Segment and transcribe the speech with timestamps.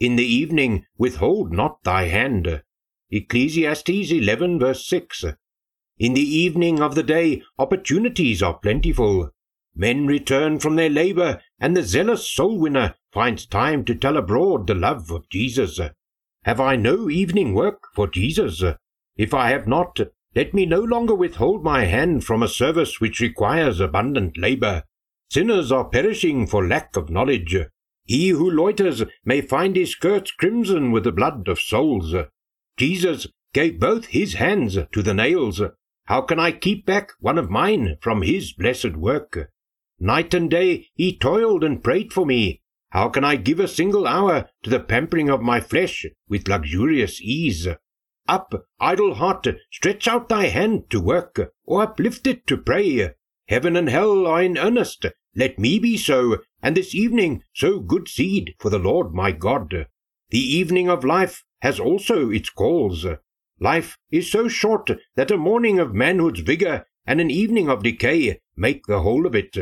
[0.00, 2.62] In the evening withhold not thy hand.
[3.10, 5.24] Ecclesiastes 11 verse 6.
[5.98, 9.30] In the evening of the day opportunities are plentiful.
[9.76, 14.66] Men return from their labor, and the zealous soul winner finds time to tell abroad
[14.66, 15.78] the love of Jesus.
[16.42, 18.62] Have I no evening work for Jesus?
[19.16, 20.00] If I have not,
[20.34, 24.82] let me no longer withhold my hand from a service which requires abundant labor.
[25.30, 27.56] Sinners are perishing for lack of knowledge.
[28.04, 32.14] He who loiters may find his skirts crimson with the blood of souls.
[32.76, 35.62] Jesus gave both his hands to the nails.
[36.06, 39.50] How can I keep back one of mine from his blessed work?
[39.98, 42.60] Night and day he toiled and prayed for me.
[42.90, 47.22] How can I give a single hour to the pampering of my flesh with luxurious
[47.22, 47.66] ease?
[48.28, 53.14] Up, idle heart, stretch out thy hand to work, or uplift it to pray.
[53.48, 55.06] Heaven and hell are in earnest.
[55.36, 59.88] Let me be so, and this evening sow good seed for the Lord my God.
[60.30, 63.04] The evening of life has also its calls.
[63.58, 68.40] Life is so short that a morning of manhood's vigour and an evening of decay
[68.56, 69.56] make the whole of it.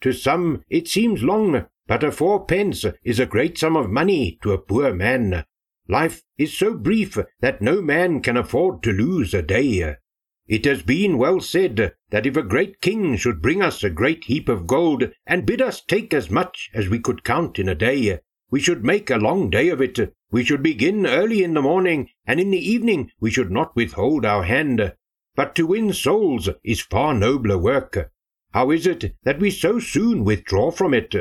[0.00, 4.52] To some it seems long, but a fourpence is a great sum of money to
[4.52, 5.44] a poor man.
[5.88, 9.96] Life is so brief that no man can afford to lose a day.
[10.48, 14.24] It has been well said that if a great king should bring us a great
[14.24, 17.74] heap of gold and bid us take as much as we could count in a
[17.74, 18.20] day,
[18.50, 20.14] we should make a long day of it.
[20.30, 24.24] We should begin early in the morning, and in the evening we should not withhold
[24.24, 24.94] our hand.
[25.36, 28.10] But to win souls is far nobler work.
[28.52, 31.14] How is it that we so soon withdraw from it?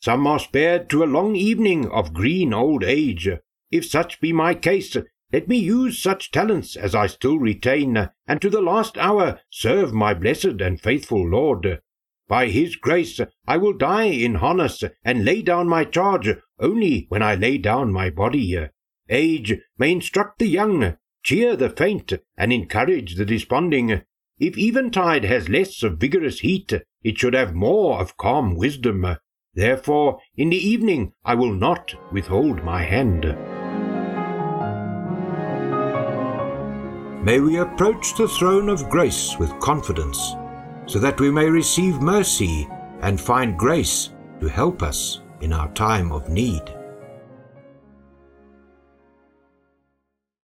[0.00, 3.28] Some are spared to a long evening of green old age.
[3.70, 4.96] If such be my case,
[5.32, 9.92] let me use such talents as I still retain, and to the last hour serve
[9.92, 11.80] my blessed and faithful Lord.
[12.26, 17.22] By his grace I will die in harness, and lay down my charge only when
[17.22, 18.68] I lay down my body.
[19.08, 24.02] Age may instruct the young, cheer the faint, and encourage the desponding.
[24.38, 29.16] If eventide has less of vigorous heat, it should have more of calm wisdom.
[29.54, 33.36] Therefore, in the evening I will not withhold my hand.
[37.22, 40.34] May we approach the throne of grace with confidence,
[40.86, 42.66] so that we may receive mercy
[43.02, 46.62] and find grace to help us in our time of need.